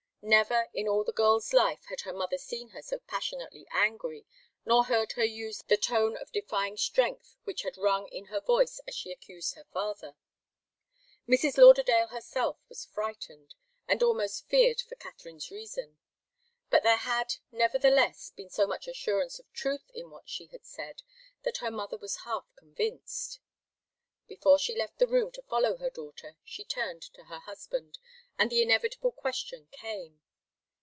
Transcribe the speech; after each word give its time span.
Never, 0.23 0.67
in 0.71 0.87
all 0.87 1.03
the 1.03 1.11
girl's 1.11 1.51
life, 1.51 1.83
had 1.85 2.01
her 2.01 2.13
mother 2.13 2.37
seen 2.37 2.69
her 2.69 2.83
so 2.83 2.99
passionately 2.99 3.65
angry 3.71 4.27
nor 4.63 4.83
heard 4.83 5.13
her 5.13 5.23
use 5.23 5.63
the 5.63 5.77
tone 5.77 6.15
of 6.15 6.31
defying 6.31 6.77
strength 6.77 7.35
which 7.43 7.63
had 7.63 7.75
rung 7.75 8.07
in 8.09 8.25
her 8.25 8.39
voice 8.39 8.79
as 8.87 8.93
she 8.93 9.11
accused 9.11 9.55
her 9.55 9.65
father. 9.73 10.13
Mrs. 11.27 11.57
Lauderdale 11.57 12.09
herself 12.09 12.59
was 12.69 12.85
frightened, 12.85 13.55
and 13.87 14.03
almost 14.03 14.47
feared 14.47 14.79
for 14.81 14.93
Katharine's 14.93 15.49
reason. 15.49 15.97
But 16.69 16.83
there 16.83 16.97
had, 16.97 17.37
nevertheless, 17.51 18.29
been 18.29 18.51
so 18.51 18.67
much 18.67 18.87
assurance 18.87 19.39
of 19.39 19.51
truth 19.53 19.89
in 19.91 20.11
what 20.11 20.29
she 20.29 20.45
had 20.45 20.65
said, 20.67 21.01
that 21.41 21.57
her 21.57 21.71
mother 21.71 21.97
was 21.97 22.17
half 22.17 22.45
convinced. 22.55 23.39
Before 24.27 24.57
she 24.57 24.77
left 24.77 24.97
the 24.99 25.07
room 25.07 25.33
to 25.33 25.41
follow 25.41 25.75
her 25.77 25.89
daughter, 25.89 26.37
she 26.45 26.63
turned 26.63 27.01
to 27.01 27.25
her 27.25 27.39
husband, 27.39 27.97
and 28.39 28.49
the 28.49 28.61
inevitable 28.61 29.11
question 29.11 29.67
came. 29.71 30.21